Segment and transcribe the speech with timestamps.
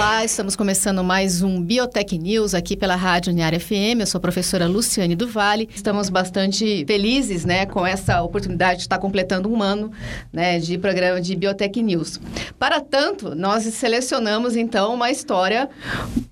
[0.00, 4.00] Olá, estamos começando mais um Biotech News aqui pela Rádio Uniara FM.
[4.00, 5.68] Eu sou a professora Luciane do Vale.
[5.74, 9.92] Estamos bastante felizes, né, com essa oportunidade de estar completando um ano,
[10.32, 12.18] né, de programa de Biotech News.
[12.58, 15.68] Para tanto, nós selecionamos então uma história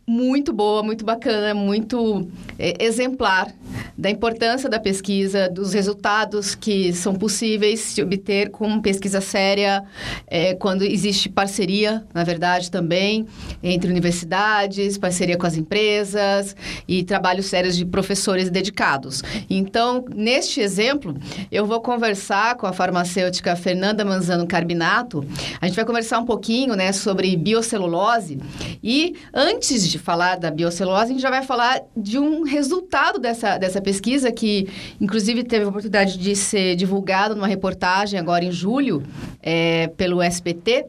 [0.07, 2.27] muito boa, muito bacana, muito
[2.59, 3.53] é, exemplar
[3.99, 9.83] da importância da pesquisa, dos resultados que são possíveis se obter com pesquisa séria,
[10.29, 13.27] é, quando existe parceria, na verdade, também,
[13.61, 16.55] entre universidades, parceria com as empresas
[16.87, 19.25] e trabalhos sérios de professores dedicados.
[19.51, 21.17] Então, neste exemplo,
[21.51, 25.27] eu vou conversar com a farmacêutica Fernanda Manzano Carbinato.
[25.61, 28.39] A gente vai conversar um pouquinho né, sobre biocelulose
[28.81, 33.59] e, antes de falar da biocelulose, a gente já vai falar de um resultado dessa,
[33.59, 33.88] dessa pesquisa
[34.33, 34.69] que,
[35.01, 39.03] inclusive, teve a oportunidade de ser divulgado numa reportagem agora em julho
[39.43, 40.87] é, pelo SBT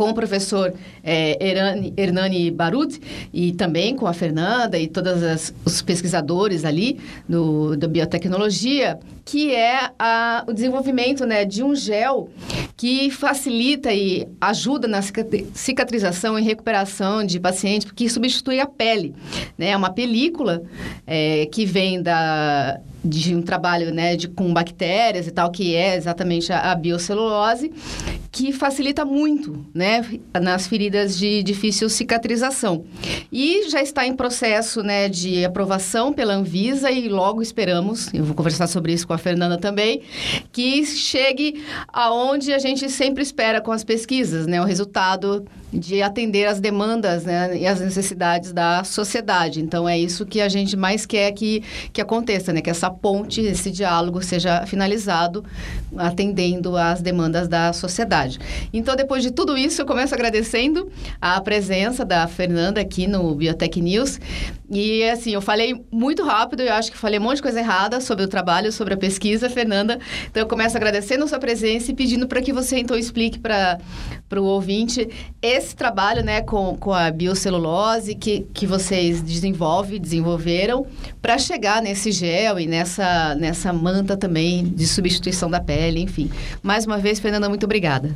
[0.00, 0.72] com o professor
[1.04, 2.98] é, Hernani, Hernani Barud
[3.34, 6.98] e também com a Fernanda e todos os pesquisadores ali
[7.28, 12.30] do, da biotecnologia, que é a, o desenvolvimento né, de um gel
[12.78, 19.14] que facilita e ajuda na cicatrização e recuperação de pacientes, porque substitui a pele.
[19.58, 19.68] Né?
[19.72, 20.62] É uma película
[21.06, 25.94] é, que vem da, de um trabalho né, de, com bactérias e tal, que é
[25.96, 27.70] exatamente a, a biocelulose,
[28.32, 30.06] que facilita muito né,
[30.40, 32.84] nas feridas de difícil cicatrização.
[33.32, 38.34] E já está em processo né, de aprovação pela Anvisa e logo esperamos, eu vou
[38.34, 40.02] conversar sobre isso com a Fernanda também,
[40.52, 46.46] que chegue aonde a gente sempre espera com as pesquisas, né, o resultado de atender
[46.46, 49.60] as demandas né, e as necessidades da sociedade.
[49.60, 52.60] Então, é isso que a gente mais quer que, que aconteça, né?
[52.60, 55.44] Que essa ponte, esse diálogo seja finalizado
[55.96, 58.19] atendendo às demandas da sociedade.
[58.72, 63.80] Então, depois de tudo isso, eu começo agradecendo a presença da Fernanda aqui no Biotech
[63.80, 64.18] News.
[64.70, 68.00] E, assim, eu falei muito rápido, eu acho que falei um monte de coisa errada
[68.00, 69.98] sobre o trabalho, sobre a pesquisa, Fernanda.
[70.30, 73.78] Então, eu começo agradecendo a sua presença e pedindo para que você, então, explique para
[74.36, 75.08] o ouvinte
[75.42, 80.86] esse trabalho né, com, com a biocelulose que, que vocês desenvolvem, desenvolveram,
[81.20, 86.30] para chegar nesse gel e nessa, nessa manta também de substituição da pele, enfim.
[86.62, 88.09] Mais uma vez, Fernanda, muito obrigada.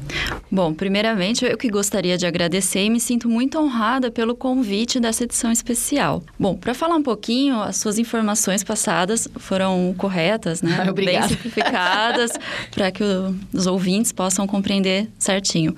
[0.51, 5.25] Bom, primeiramente, eu que gostaria de agradecer e me sinto muito honrada pelo convite dessa
[5.25, 6.23] edição especial.
[6.39, 10.85] Bom, para falar um pouquinho, as suas informações passadas foram corretas, né?
[10.89, 11.27] Obrigada.
[11.27, 12.31] Bem simplificadas,
[12.71, 15.75] para que o, os ouvintes possam compreender certinho.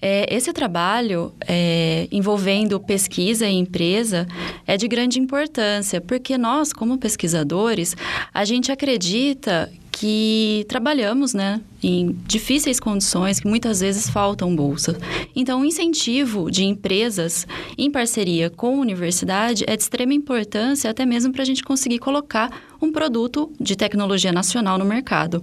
[0.00, 4.26] É, esse trabalho é, envolvendo pesquisa e empresa
[4.66, 7.96] é de grande importância, porque nós, como pesquisadores,
[8.32, 14.96] a gente acredita que trabalhamos, né, em difíceis condições que muitas vezes faltam bolsa.
[15.34, 21.04] Então, o incentivo de empresas em parceria com a universidade é de extrema importância, até
[21.04, 22.48] mesmo para a gente conseguir colocar
[22.80, 25.42] um produto de tecnologia nacional no mercado.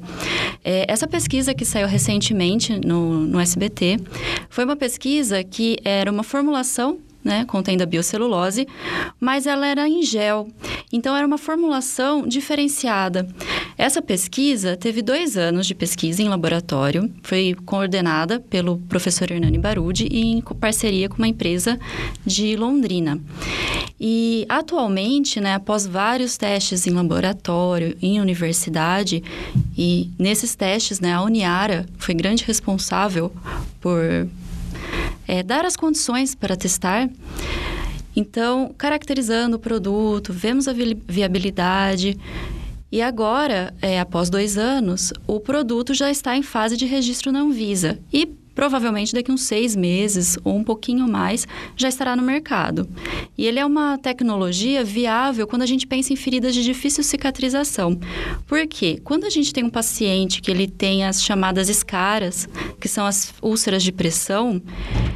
[0.64, 4.00] É, essa pesquisa que saiu recentemente no, no SBT
[4.50, 8.68] foi uma pesquisa que era uma formulação né, contendo a biocelulose,
[9.20, 10.48] mas ela era em gel.
[10.94, 13.28] Então, era uma formulação diferenciada.
[13.76, 20.08] Essa pesquisa teve dois anos de pesquisa em laboratório, foi coordenada pelo professor Hernani Barudi
[20.10, 21.80] e em parceria com uma empresa
[22.24, 23.20] de Londrina.
[24.00, 29.24] E atualmente, né, após vários testes em laboratório, em universidade,
[29.76, 33.32] e nesses testes, né, a Uniara foi grande responsável
[33.82, 34.28] por
[35.28, 37.10] é, dar as condições para testar.
[38.16, 42.18] Então, caracterizando o produto, vemos a viabilidade.
[42.92, 47.42] E agora, é, após dois anos, o produto já está em fase de registro na
[47.42, 48.00] Anvisa.
[48.14, 51.46] E provavelmente daqui uns seis meses ou um pouquinho mais
[51.76, 52.90] já estará no mercado.
[53.38, 58.00] E ele é uma tecnologia viável quando a gente pensa em feridas de difícil cicatrização.
[58.48, 59.00] Por quê?
[59.04, 62.48] Quando a gente tem um paciente que ele tem as chamadas escaras,
[62.80, 64.62] que são as úlceras de pressão,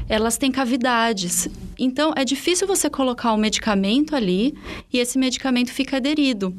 [0.09, 1.47] elas têm cavidades.
[1.79, 4.53] Então, é difícil você colocar um medicamento ali
[4.91, 6.53] e esse medicamento fica aderido.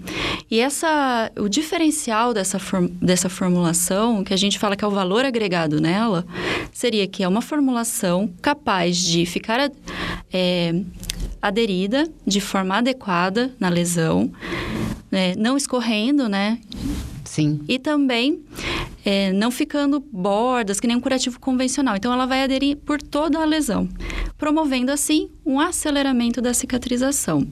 [0.50, 2.58] E essa, o diferencial dessa,
[3.00, 6.24] dessa formulação, que a gente fala que é o valor agregado nela,
[6.72, 9.70] seria que é uma formulação capaz de ficar
[10.32, 10.82] é,
[11.40, 14.30] aderida de forma adequada na lesão,
[15.10, 16.58] né, não escorrendo, né?
[17.24, 17.60] Sim.
[17.68, 18.42] E também
[19.04, 21.96] é, não ficando bordas, que nem um curativo convencional.
[21.96, 23.88] Então, ela vai aderir por toda a lesão,
[24.36, 27.46] promovendo assim um aceleramento da cicatrização.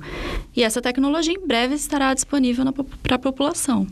[0.55, 2.65] E essa tecnologia em breve estará disponível
[3.03, 3.87] para a população.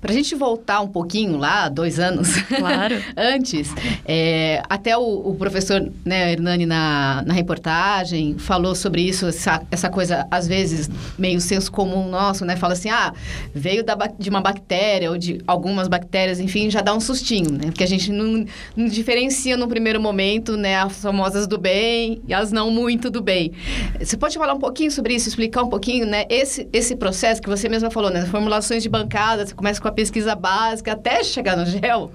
[0.00, 2.96] Para a gente voltar um pouquinho lá, dois anos claro.
[3.16, 3.72] antes,
[4.04, 9.90] é, até o, o, professor né, Hernani na, na reportagem falou sobre isso, essa, essa
[9.90, 10.88] coisa, às vezes,
[11.18, 12.56] meio senso comum nosso, né?
[12.56, 13.12] Fala assim, ah,
[13.54, 17.66] veio da, de uma bactéria ou de algumas bactérias, enfim, já dá um sustinho, né?
[17.66, 18.44] Porque a gente não,
[18.76, 23.20] não diferencia no primeiro momento, né, as famosas do bem e as não muito do
[23.20, 23.52] bem.
[23.98, 26.24] Você pode falar um pouquinho sobre isso, explicar um pouquinho, né?
[26.28, 28.24] Esse, esse processo que você mesma falou, né?
[28.26, 32.10] Formulações de bancadas, começa com a pesquisa básica até chegar no gel,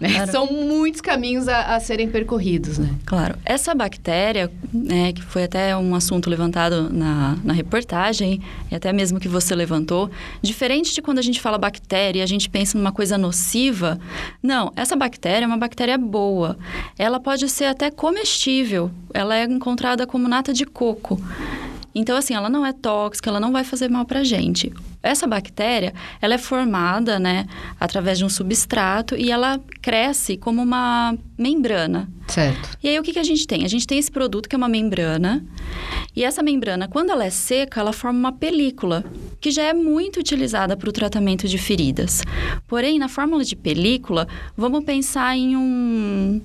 [0.00, 0.08] né?
[0.14, 0.32] Claro.
[0.32, 2.88] São muitos caminhos a, a, serem percorridos, né?
[3.04, 3.38] Claro.
[3.44, 8.40] Essa bactéria, né, que foi até um assunto levantado na, na reportagem,
[8.70, 12.26] e até mesmo que você levantou, diferente de quando a gente fala bactéria e a
[12.26, 14.00] gente pensa numa coisa nociva,
[14.42, 16.56] não, essa bactéria é uma bactéria boa.
[16.98, 18.90] Ela pode ser até comestível.
[19.12, 21.20] Ela é encontrada como nata de coco.
[21.94, 24.72] Então, assim, ela não é tóxica, ela não vai fazer mal para a gente.
[25.02, 27.46] Essa bactéria, ela é formada, né,
[27.78, 32.08] através de um substrato e ela cresce como uma membrana.
[32.26, 32.76] Certo.
[32.82, 33.64] E aí, o que, que a gente tem?
[33.64, 35.44] A gente tem esse produto que é uma membrana
[36.14, 39.04] e essa membrana, quando ela é seca, ela forma uma película,
[39.40, 42.22] que já é muito utilizada para o tratamento de feridas.
[42.66, 46.40] Porém, na fórmula de película, vamos pensar em um...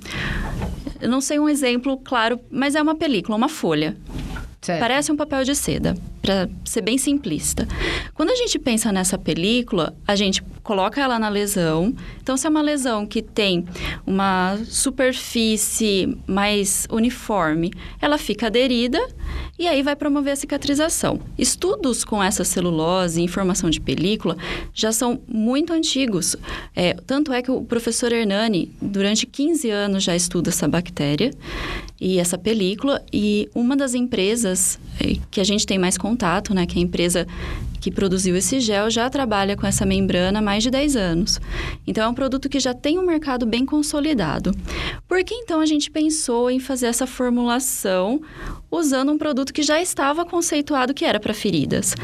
[1.01, 3.97] Eu não sei um exemplo claro, mas é uma película, uma folha.
[4.63, 4.79] Certo.
[4.79, 7.67] Parece um papel de seda, para ser bem simplista.
[8.13, 11.93] Quando a gente pensa nessa película, a gente coloca ela na lesão.
[12.21, 13.65] Então, se é uma lesão que tem
[14.07, 19.05] uma superfície mais uniforme, ela fica aderida
[19.59, 21.19] e aí vai promover a cicatrização.
[21.37, 24.37] Estudos com essa celulose em formação de película
[24.73, 26.37] já são muito antigos.
[26.73, 31.31] É, tanto é que o professor Hernani, durante 15 anos, já estuda essa bactéria
[32.03, 33.01] e essa película.
[33.11, 36.83] E uma das empresas eh, que a gente tem mais contato, né, que é a
[36.83, 37.25] empresa
[37.79, 41.39] que produziu esse gel, já trabalha com essa membrana há mais de 10 anos.
[41.87, 44.51] Então, é um produto que já tem um mercado bem consolidado.
[45.07, 48.21] Por que então a gente pensou em fazer essa formulação
[48.69, 51.95] usando um produto que já estava conceituado que era para feridas?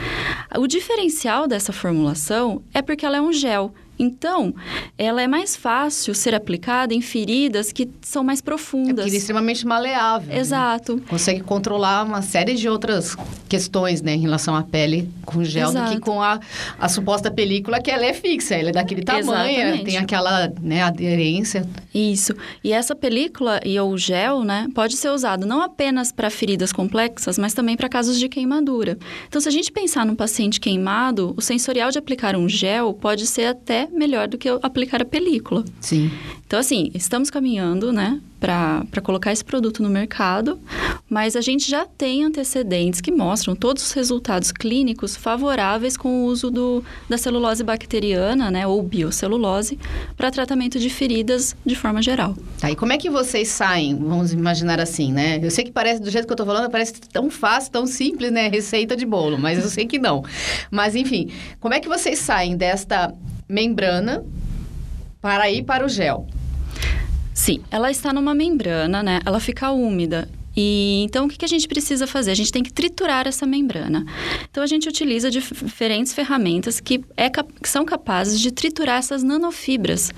[0.57, 4.55] O diferencial dessa formulação é porque ela é um gel então,
[4.97, 8.89] ela é mais fácil ser aplicada em feridas que são mais profundas.
[8.89, 10.29] É porque ele é extremamente maleável.
[10.29, 10.39] Né?
[10.39, 10.95] Exato.
[10.95, 11.01] Né?
[11.09, 13.17] Consegue controlar uma série de outras
[13.49, 15.89] questões, né, em relação à pele com gel Exato.
[15.89, 16.39] do que com a,
[16.79, 19.85] a suposta película que ela é fixa, ela é daquele tamanho, Exatamente.
[19.85, 21.67] tem aquela, né, aderência.
[21.93, 22.33] Isso.
[22.63, 27.37] E essa película e o gel, né, pode ser usado não apenas para feridas complexas,
[27.37, 28.97] mas também para casos de queimadura.
[29.27, 33.25] Então, se a gente pensar num paciente queimado, o sensorial de aplicar um gel pode
[33.25, 35.63] ser até melhor do que aplicar a película.
[35.80, 36.12] Sim.
[36.45, 40.59] Então, assim, estamos caminhando, né, para colocar esse produto no mercado,
[41.07, 46.25] mas a gente já tem antecedentes que mostram todos os resultados clínicos favoráveis com o
[46.25, 49.77] uso do, da celulose bacteriana, né, ou biocelulose,
[50.18, 52.35] para tratamento de feridas de forma geral.
[52.59, 55.39] Tá, e como é que vocês saem, vamos imaginar assim, né?
[55.44, 58.31] Eu sei que parece, do jeito que eu estou falando, parece tão fácil, tão simples,
[58.31, 58.47] né?
[58.47, 60.24] Receita de bolo, mas eu sei que não.
[60.71, 63.13] Mas, enfim, como é que vocês saem desta
[63.49, 64.23] membrana
[65.19, 66.27] para ir para o gel.
[67.33, 69.19] Sim, ela está numa membrana, né?
[69.25, 70.29] Ela fica úmida.
[70.55, 72.31] E então o que, a gente precisa fazer?
[72.31, 74.05] A gente tem que triturar essa membrana.
[74.51, 80.11] Então a gente utiliza diferentes ferramentas que, é, que são capazes de triturar essas nanofibras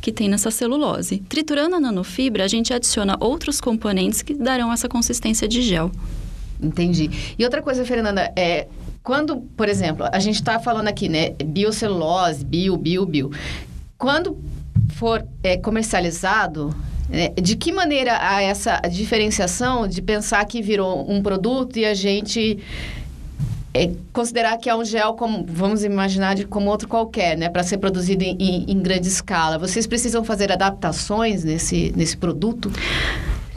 [0.00, 1.18] que tem nessa celulose.
[1.28, 5.90] Triturando a nanofibra, a gente adiciona outros componentes que darão essa consistência de gel.
[6.62, 7.10] Entendi.
[7.38, 8.68] E outra coisa, Fernanda, é
[9.06, 13.30] quando, por exemplo, a gente está falando aqui, né, biocelulose, bio, bio, bio.
[13.96, 14.36] Quando
[14.94, 16.74] for é, comercializado,
[17.08, 21.94] é, de que maneira há essa diferenciação de pensar que virou um produto e a
[21.94, 22.58] gente
[23.72, 27.62] é, considerar que é um gel como vamos imaginar de como outro qualquer, né, para
[27.62, 29.56] ser produzido em, em, em grande escala?
[29.56, 32.72] Vocês precisam fazer adaptações nesse nesse produto?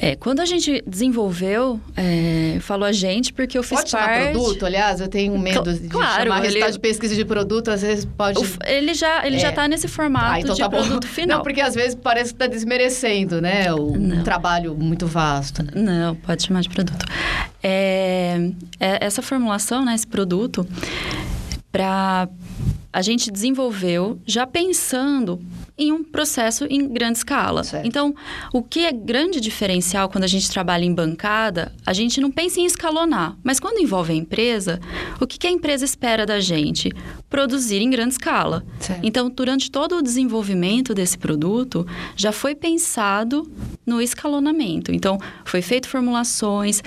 [0.01, 4.31] É, quando a gente desenvolveu, é, falou a gente, porque eu fiz pode parte...
[4.31, 6.45] produto, aliás, eu tenho medo de claro, chamar ele...
[6.47, 8.39] resultado de pesquisa de produto, às vezes pode...
[8.65, 9.39] Ele já ele é.
[9.39, 11.13] já está nesse formato ah, então de tá produto bom.
[11.13, 11.37] final.
[11.39, 13.73] Não, porque às vezes parece que está desmerecendo, né?
[13.73, 15.63] O, um trabalho muito vasto.
[15.63, 15.71] Né?
[15.75, 17.05] Não, pode chamar de produto.
[17.61, 20.65] É, é essa formulação, né, esse produto,
[21.73, 22.29] para
[22.93, 25.41] a gente desenvolveu já pensando
[25.79, 27.63] em um processo em grande escala.
[27.63, 27.87] Certo.
[27.87, 28.13] Então,
[28.53, 32.59] o que é grande diferencial quando a gente trabalha em bancada, a gente não pensa
[32.59, 34.79] em escalonar, mas quando envolve a empresa,
[35.19, 36.91] o que, que a empresa espera da gente?
[37.29, 38.65] Produzir em grande escala.
[39.03, 43.49] Então, durante todo o desenvolvimento desse produto, já foi pensado
[43.85, 44.91] no escalonamento.
[44.91, 46.81] Então, foi feito formulações,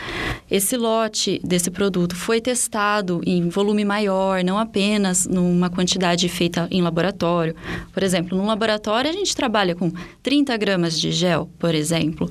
[0.50, 6.82] esse lote desse produto foi testado em volume maior, não apenas numa quantidade feita em
[6.82, 7.54] laboratório.
[7.92, 12.30] Por exemplo, no laboratório a gente trabalha com 30 gramas de gel, por exemplo.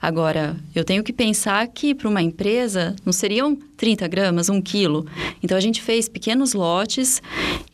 [0.00, 5.06] Agora, eu tenho que pensar que para uma empresa não seriam 30 gramas, 1 quilo.
[5.42, 7.22] Então, a gente fez pequenos lotes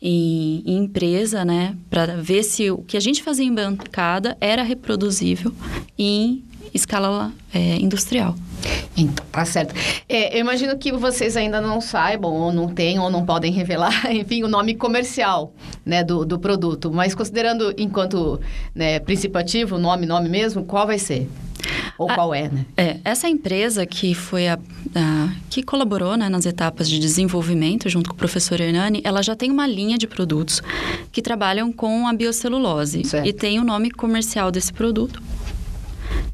[0.01, 1.75] em, em empresa, né?
[1.89, 5.53] Para ver se o que a gente fazia em bancada era reproduzível
[5.97, 8.35] em escala é, industrial.
[8.95, 9.75] Então, tá certo.
[10.07, 14.05] É, eu imagino que vocês ainda não saibam, ou não têm, ou não podem revelar,
[14.11, 15.53] enfim, o nome comercial
[15.85, 16.91] né, do, do produto.
[16.91, 18.39] Mas considerando enquanto
[18.73, 21.29] né, princípio ativo, nome, nome mesmo, qual vai ser?
[21.97, 22.65] Ou a, qual é, né?
[22.75, 24.59] É, essa empresa que foi a,
[24.95, 29.35] a que colaborou né, nas etapas de desenvolvimento junto com o professor Hernani, ela já
[29.35, 30.61] tem uma linha de produtos
[31.11, 33.03] que trabalham com a biocelulose.
[33.05, 33.27] Certo.
[33.27, 35.21] E tem o nome comercial desse produto,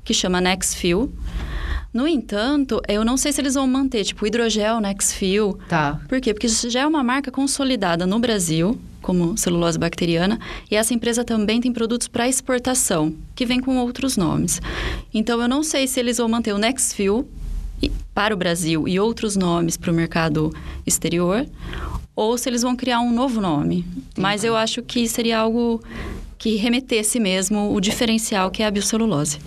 [0.10, 1.14] que chama Nexfil.
[1.94, 5.60] No entanto, eu não sei se eles vão manter, tipo, hidrogel Nexfil.
[5.70, 6.02] Tá.
[6.10, 6.34] Por quê?
[6.34, 10.40] Porque isso já é uma marca consolidada no Brasil, como celulose bacteriana,
[10.72, 14.60] e essa empresa também tem produtos para exportação, que vem com outros nomes.
[15.14, 17.30] Então, eu não sei se eles vão manter o Nexfil
[18.12, 20.52] para o Brasil e outros nomes para o mercado
[20.88, 21.46] exterior,
[22.16, 23.86] ou se eles vão criar um novo nome.
[24.18, 25.84] Mas eu acho que seria algo
[26.40, 29.40] que remetesse mesmo o diferencial que é a biocelulose.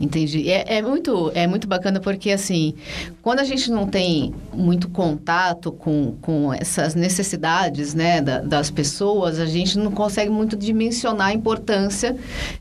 [0.00, 0.50] Entendi.
[0.50, 2.74] É, é, muito, é muito bacana porque, assim,
[3.22, 9.38] quando a gente não tem muito contato com, com essas necessidades né, da, das pessoas,
[9.38, 12.16] a gente não consegue muito dimensionar a importância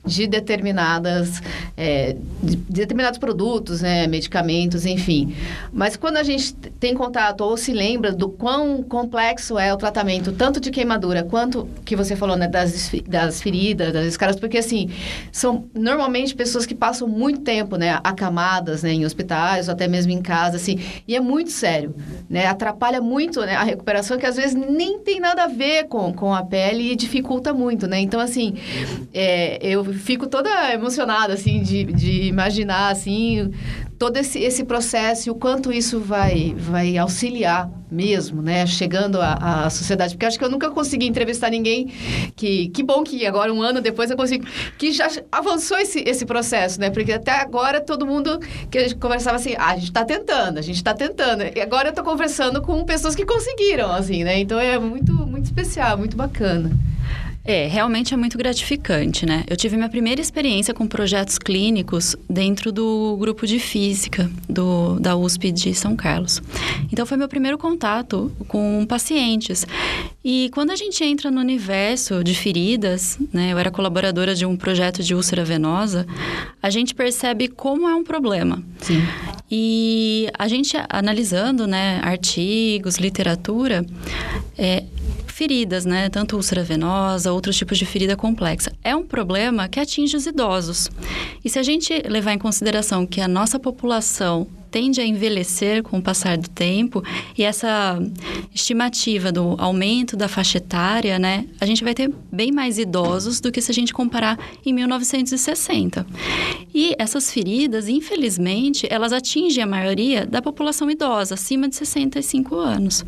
[0.06, 1.42] de determinadas
[1.76, 5.36] é, de determinados produtos, né, medicamentos, enfim.
[5.74, 10.32] Mas quando a gente tem contato ou se lembra do quão complexo é o tratamento,
[10.32, 14.90] tanto de queimadura quanto que você falou né, das, das feridas, das caras, porque assim,
[15.32, 20.12] são normalmente pessoas que passam muito tempo, né, acamadas, né, em hospitais ou até mesmo
[20.12, 21.96] em casa, assim, e é muito sério,
[22.30, 26.14] né, atrapalha muito, né, a recuperação que às vezes nem tem nada a ver com,
[26.14, 28.56] com a pele e dificulta muito, né, então assim,
[29.14, 33.52] é, eu fico toda emocionada, assim, de, de imaginar, assim,
[34.00, 38.66] todo esse, esse processo e o quanto isso vai, vai auxiliar mesmo, né?
[38.66, 40.14] Chegando à, sociedade.
[40.14, 41.92] Porque acho que eu nunca consegui entrevistar ninguém
[42.34, 42.70] que...
[42.70, 44.46] Que bom que agora, um ano depois, eu consigo...
[44.78, 46.90] Que já avançou esse, esse processo, né?
[46.90, 48.40] Porque até agora, todo mundo
[48.72, 49.54] que a gente conversava assim...
[49.58, 51.44] Ah, a gente está tentando, a gente está tentando.
[51.44, 54.40] E agora eu estou conversando com pessoas que conseguiram, assim, né?
[54.40, 56.72] Então, é muito, muito especial, muito bacana.
[57.44, 59.44] É, realmente é muito gratificante, né?
[59.48, 65.16] Eu tive minha primeira experiência com projetos clínicos dentro do grupo de física do, da
[65.16, 66.42] USP de São Carlos.
[66.92, 69.66] Então foi meu primeiro contato com pacientes.
[70.24, 73.54] E quando a gente entra no universo de feridas, né?
[73.54, 76.06] Eu era colaboradora de um projeto de úlcera venosa,
[76.62, 78.62] a gente percebe como é um problema.
[78.80, 79.02] Sim.
[79.50, 83.86] E a gente analisando, né, artigos, literatura,
[84.58, 84.84] é,
[85.40, 86.10] feridas, né?
[86.10, 88.74] Tanto úlcera venosa, outros tipos de ferida complexa.
[88.84, 90.90] É um problema que atinge os idosos.
[91.46, 95.98] E se a gente levar em consideração que a nossa população tende a envelhecer com
[95.98, 97.02] o passar do tempo
[97.38, 97.98] e essa
[98.54, 103.50] estimativa do aumento da faixa etária, né, a gente vai ter bem mais idosos do
[103.50, 106.06] que se a gente comparar em 1960.
[106.76, 113.06] E essas feridas, infelizmente, elas atingem a maioria da população idosa, acima de 65 anos.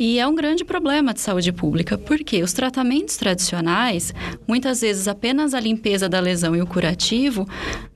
[0.00, 4.14] E é um grande problema de saúde pública, porque os tratamentos tradicionais,
[4.48, 7.46] muitas vezes apenas a limpeza da lesão e o curativo,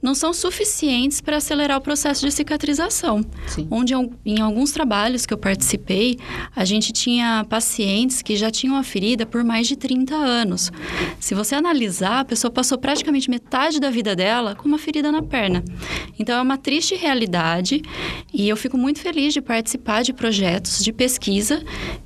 [0.03, 3.25] não são suficientes para acelerar o processo de cicatrização.
[3.47, 3.67] Sim.
[3.71, 3.95] Onde
[4.27, 6.19] em alguns trabalhos que eu participei,
[6.55, 10.71] a gente tinha pacientes que já tinham a ferida por mais de 30 anos.
[11.19, 15.23] Se você analisar, a pessoa passou praticamente metade da vida dela com uma ferida na
[15.23, 15.65] perna.
[16.19, 17.81] Então é uma triste realidade
[18.31, 21.65] e eu fico muito feliz de participar de projetos de pesquisa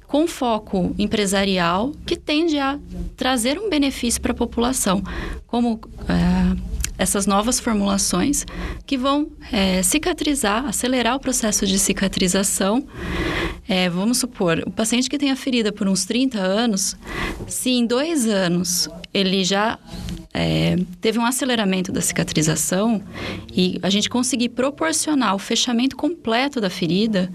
[0.08, 2.78] com foco empresarial que tende a
[3.16, 5.02] trazer um benefício para a população,
[5.46, 6.56] como é,
[6.96, 8.46] essas novas formulações
[8.86, 12.84] que vão é, cicatrizar, acelerar o processo de cicatrização.
[13.68, 16.96] É, vamos supor, o paciente que tem a ferida por uns 30 anos,
[17.46, 19.78] se em dois anos ele já
[20.32, 23.02] é, teve um aceleramento da cicatrização
[23.52, 27.32] e a gente conseguir proporcionar o fechamento completo da ferida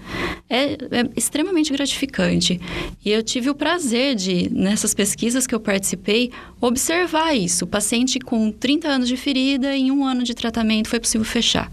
[0.48, 0.78] é, é,
[1.16, 2.60] extremamente gratificante.
[3.04, 7.64] E eu tive o prazer de, nessas pesquisas que eu participei, observar isso.
[7.64, 11.70] O paciente com 30 anos de ferida, em um ano de tratamento, foi possível fechar.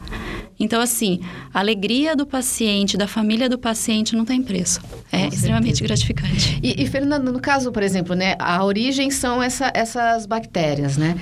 [0.62, 1.20] Então, assim,
[1.52, 4.80] a alegria do paciente, da família do paciente, não tem preço.
[5.12, 6.06] É Com extremamente certeza.
[6.06, 6.60] gratificante.
[6.62, 11.16] E, e, Fernando, no caso, por exemplo, né, a origem são essa, essas bactérias, né?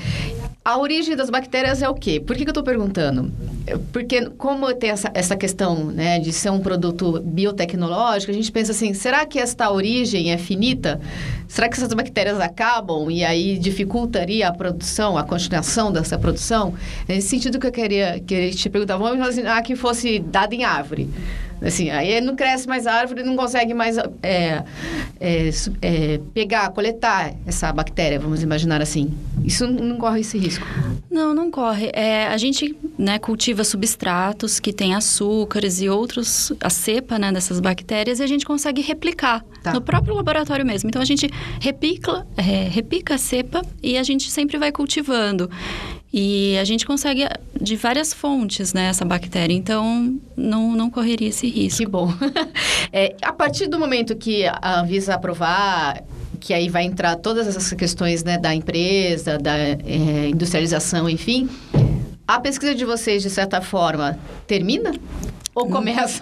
[0.63, 2.19] A origem das bactérias é o quê?
[2.19, 3.31] Por que, que eu estou perguntando?
[3.91, 8.71] Porque como tem essa, essa questão né, de ser um produto biotecnológico, a gente pensa
[8.71, 10.99] assim, será que esta origem é finita?
[11.47, 16.73] Será que essas bactérias acabam e aí dificultaria a produção, a continuação dessa produção?
[17.07, 21.09] Nesse sentido que eu queria, queria te perguntar, vamos imaginar que fosse dado em árvore.
[21.61, 24.63] Assim, aí não cresce mais árvore, não consegue mais é,
[25.19, 25.49] é,
[25.81, 29.13] é, pegar, coletar essa bactéria, vamos imaginar assim.
[29.43, 30.65] Isso não corre esse risco?
[31.09, 31.91] Não, não corre.
[31.93, 37.59] É, a gente né, cultiva substratos que têm açúcares e outros, a cepa né, dessas
[37.59, 39.73] bactérias, e a gente consegue replicar tá.
[39.73, 40.89] no próprio laboratório mesmo.
[40.89, 45.49] Então a gente repica, é, repica a cepa e a gente sempre vai cultivando.
[46.11, 47.27] E a gente consegue
[47.59, 49.53] de várias fontes, né, essa bactéria.
[49.53, 51.77] Então, não, não correria esse risco.
[51.77, 52.11] Que bom.
[52.91, 56.03] é, a partir do momento que a Anvisa aprovar
[56.39, 61.49] que aí vai entrar todas essas questões né, da empresa, da é, industrialização, enfim.
[62.27, 64.93] A pesquisa de vocês, de certa forma, termina?
[65.53, 66.21] Ou começa?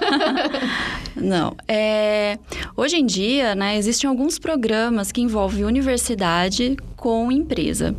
[1.16, 1.56] Não.
[1.68, 2.40] É,
[2.76, 7.96] hoje em dia, né, existem alguns programas que envolvem universidade com empresa.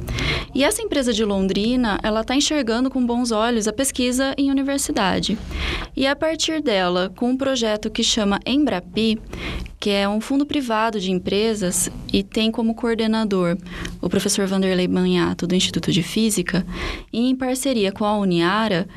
[0.54, 5.38] E essa empresa de Londrina, ela está enxergando com bons olhos a pesquisa em universidade.
[5.96, 9.18] E a partir dela, com um projeto que chama Embrapi,
[9.80, 13.56] que é um fundo privado de empresas e tem como coordenador
[14.02, 16.66] o professor Vanderlei Banhato, do Instituto de Física,
[17.12, 18.88] e em parceria com a Uniara,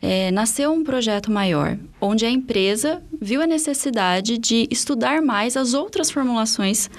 [0.00, 5.74] é, nasceu um projeto maior, onde a empresa viu a necessidade de estudar mais as
[5.74, 6.90] outras formulações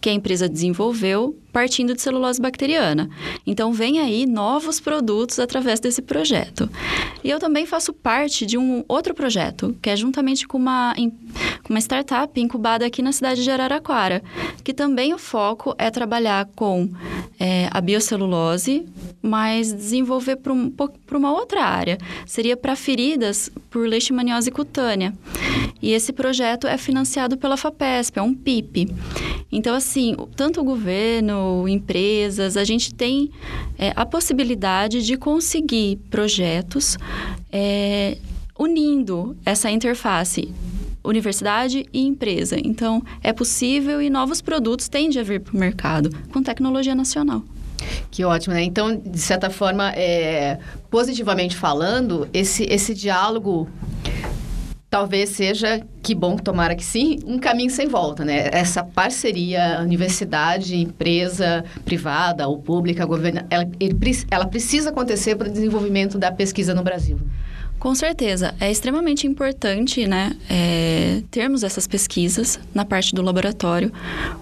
[0.00, 3.10] que a empresa desenvolveu partindo de celulose bacteriana.
[3.46, 6.70] Então, vem aí novos produtos através desse projeto.
[7.22, 10.94] E eu também faço parte de um outro projeto, que é juntamente com uma,
[11.68, 14.22] uma startup incubada aqui na cidade de Araraquara,
[14.62, 16.88] que também o foco é trabalhar com
[17.38, 18.86] é, a biocelulose,
[19.20, 20.72] mas desenvolver para um,
[21.12, 21.98] uma outra área.
[22.26, 25.12] Seria para feridas por leishmaniose cutânea.
[25.82, 28.88] E esse projeto é financiado pela FAPESP, é um PIP.
[29.52, 29.89] Então, assim,
[30.36, 33.30] tanto o governo, empresas, a gente tem
[33.78, 36.96] é, a possibilidade de conseguir projetos
[37.52, 38.18] é,
[38.58, 40.52] unindo essa interface
[41.02, 42.56] universidade e empresa.
[42.62, 47.42] Então, é possível e novos produtos tendem a vir para o mercado com tecnologia nacional.
[48.10, 48.62] Que ótimo, né?
[48.62, 50.58] Então, de certa forma, é,
[50.90, 53.68] positivamente falando, esse, esse diálogo
[54.90, 58.48] talvez seja, que bom, tomara que sim, um caminho sem volta, né?
[58.52, 63.64] Essa parceria universidade, empresa privada ou pública, governo, ela,
[64.30, 67.20] ela precisa acontecer para o desenvolvimento da pesquisa no Brasil.
[67.80, 68.54] Com certeza.
[68.60, 73.90] É extremamente importante, né, é, termos essas pesquisas na parte do laboratório.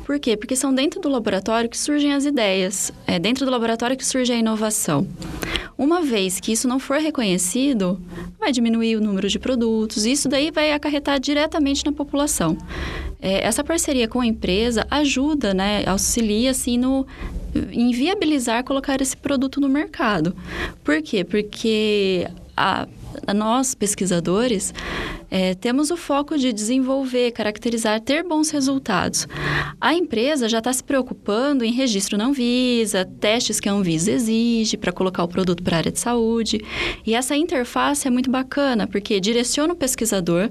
[0.04, 0.36] Por quê?
[0.36, 4.32] Porque são dentro do laboratório que surgem as ideias, é dentro do laboratório que surge
[4.32, 5.06] a inovação.
[5.78, 8.00] Uma vez que isso não for reconhecido,
[8.40, 12.58] vai diminuir o número de produtos, e isso daí vai acarretar diretamente na população.
[13.22, 17.06] É, essa parceria com a empresa ajuda, né, auxilia, assim, no
[17.72, 20.36] em viabilizar colocar esse produto no mercado.
[20.84, 21.24] Por quê?
[21.24, 22.86] Porque a
[23.34, 24.72] nós, pesquisadores,
[25.30, 29.26] é, temos o foco de desenvolver, caracterizar, ter bons resultados.
[29.80, 34.76] A empresa já está se preocupando em registro não visa, testes que a Anvisa exige
[34.76, 36.64] para colocar o produto para a área de saúde.
[37.06, 40.50] E essa interface é muito bacana, porque direciona o pesquisador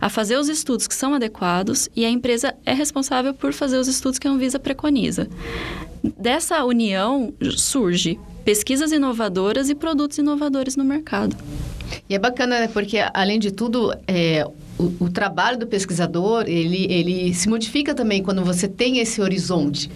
[0.00, 3.88] a fazer os estudos que são adequados e a empresa é responsável por fazer os
[3.88, 5.28] estudos que a Anvisa preconiza.
[6.18, 11.36] Dessa união surge pesquisas inovadoras e produtos inovadores no mercado.
[12.08, 12.68] E é bacana, né?
[12.68, 14.46] Porque, além de tudo, é,
[14.78, 19.90] o, o, trabalho do pesquisador, ele, ele se modifica também quando você tem esse horizonte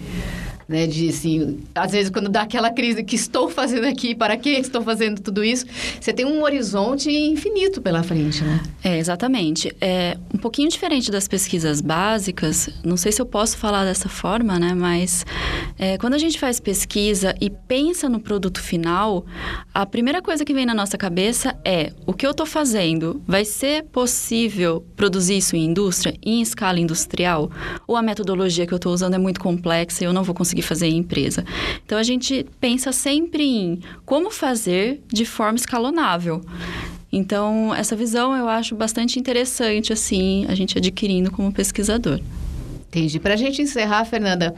[0.71, 0.87] né?
[0.87, 4.81] De assim, às vezes quando dá aquela crise que estou fazendo aqui, para que estou
[4.81, 5.65] fazendo tudo isso,
[5.99, 8.61] você tem um horizonte infinito pela frente, né?
[8.83, 9.75] É, exatamente.
[9.79, 14.57] É um pouquinho diferente das pesquisas básicas, não sei se eu posso falar dessa forma,
[14.57, 14.73] né?
[14.73, 15.25] Mas
[15.77, 19.25] é, quando a gente faz pesquisa e pensa no produto final,
[19.73, 23.43] a primeira coisa que vem na nossa cabeça é o que eu estou fazendo vai
[23.43, 27.51] ser possível produzir isso em indústria, em escala industrial?
[27.87, 30.60] Ou a metodologia que eu estou usando é muito complexa e eu não vou conseguir
[30.61, 31.43] conseguir fazer em empresa.
[31.85, 36.41] Então a gente pensa sempre em como fazer de forma escalonável.
[37.11, 42.21] Então, essa visão eu acho bastante interessante, assim, a gente adquirindo como pesquisador.
[42.87, 43.19] Entendi.
[43.19, 44.53] Para a gente encerrar, Fernanda,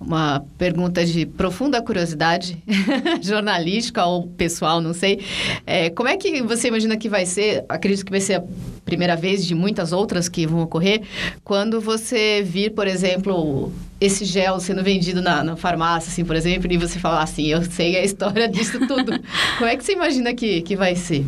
[0.00, 2.56] uma pergunta de profunda curiosidade,
[3.22, 5.20] jornalística ou pessoal, não sei.
[5.66, 7.64] É, como é que você imagina que vai ser?
[7.68, 8.44] Acredito que vai ser a
[8.84, 11.02] primeira vez de muitas outras que vão ocorrer,
[11.44, 16.70] quando você vir, por exemplo, esse gel sendo vendido na, na, farmácia, assim, por exemplo,
[16.72, 19.12] e você falar assim, eu sei a história disso tudo.
[19.58, 21.24] Como é que você imagina que, que vai ser?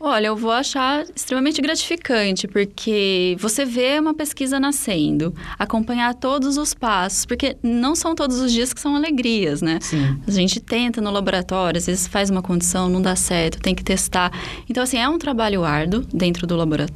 [0.00, 6.72] Olha, eu vou achar extremamente gratificante, porque você vê uma pesquisa nascendo, acompanhar todos os
[6.72, 9.78] passos, porque não são todos os dias que são alegrias, né?
[9.82, 10.18] Sim.
[10.26, 13.84] A gente tenta no laboratório, às vezes faz uma condição, não dá certo, tem que
[13.84, 14.32] testar.
[14.68, 16.93] Então, assim, é um trabalho árduo dentro do laboratório.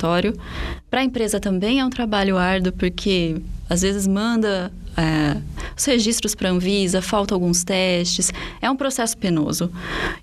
[0.91, 3.37] Para a empresa também é um trabalho árduo, porque
[3.69, 5.41] às vezes manda é,
[5.77, 8.33] os registros para a Anvisa, faltam alguns testes.
[8.61, 9.71] É um processo penoso.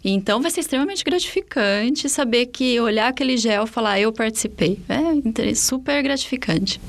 [0.04, 4.80] Então, vai ser extremamente gratificante saber que olhar aquele gel e falar, eu participei.
[4.90, 6.82] É super gratificante.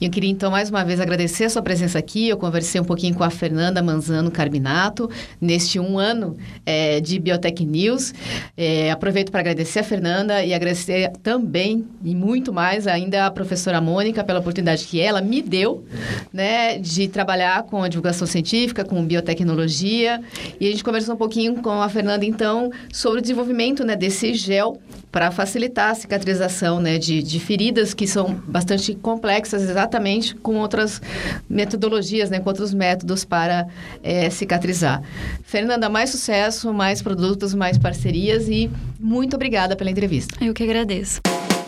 [0.00, 2.28] E eu queria, então, mais uma vez agradecer a sua presença aqui.
[2.28, 7.64] Eu conversei um pouquinho com a Fernanda Manzano Carbinato neste um ano é, de Biotech
[7.64, 8.14] News.
[8.56, 13.80] É, aproveito para agradecer a Fernanda e agradecer também, e muito mais ainda, a professora
[13.80, 15.84] Mônica pela oportunidade que ela me deu
[16.32, 20.20] né, de trabalhar com a divulgação científica, com biotecnologia.
[20.60, 24.32] E a gente conversou um pouquinho com a Fernanda, então, sobre o desenvolvimento né, desse
[24.32, 30.56] gel para facilitar a cicatrização né, de, de feridas que são bastante complexas, exatamente com
[30.56, 31.02] outras
[31.48, 33.66] metodologias, né, com outros métodos para
[34.04, 35.02] é, cicatrizar.
[35.42, 40.36] Fernanda, mais sucesso, mais produtos, mais parcerias e muito obrigada pela entrevista.
[40.40, 41.20] Eu que agradeço.